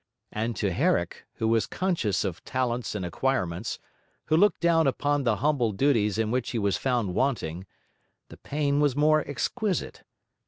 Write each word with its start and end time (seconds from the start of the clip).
And 0.31 0.55
to 0.55 0.71
Herrick, 0.71 1.25
who 1.35 1.47
was 1.47 1.67
conscious 1.67 2.23
of 2.25 2.43
talents 2.43 2.95
and 2.95 3.05
acquirements, 3.05 3.77
who 4.29 4.35
looked 4.35 4.59
down 4.59 4.87
upon 4.87 5.25
those 5.25 5.37
humble 5.37 5.71
duties 5.73 6.17
in 6.17 6.31
which 6.31 6.49
he 6.49 6.57
was 6.57 6.75
found 6.75 7.13
wanting, 7.13 7.67
the 8.29 8.37
pain 8.37 8.79
was 8.79 8.95
the 8.95 8.99
more 8.99 9.21
exquisite. 9.29 10.01